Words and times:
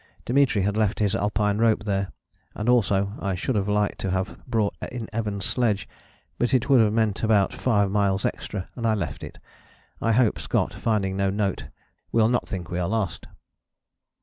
"Dimitri 0.25 0.63
had 0.63 0.77
left 0.77 0.97
his 0.97 1.13
Alpine 1.13 1.59
rope 1.59 1.83
there, 1.83 2.11
and 2.55 2.67
also 2.67 3.13
I 3.19 3.35
should 3.35 3.53
have 3.53 3.69
liked 3.69 3.99
to 3.99 4.09
have 4.09 4.43
brought 4.47 4.73
in 4.91 5.07
Evans' 5.13 5.45
sledge, 5.45 5.87
but 6.39 6.55
it 6.55 6.67
would 6.67 6.81
have 6.81 6.91
meant 6.91 7.21
about 7.21 7.53
five 7.53 7.91
miles 7.91 8.25
extra, 8.25 8.67
and 8.75 8.87
I 8.87 8.95
left 8.95 9.21
it. 9.23 9.37
I 10.01 10.13
hope 10.13 10.39
Scott, 10.39 10.73
finding 10.73 11.15
no 11.15 11.29
note, 11.29 11.67
will 12.11 12.29
not 12.29 12.47
think 12.47 12.71
we 12.71 12.79
are 12.79 12.89
lost." 12.89 13.27